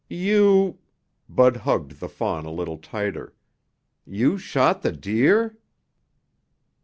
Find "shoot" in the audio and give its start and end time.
4.39-4.81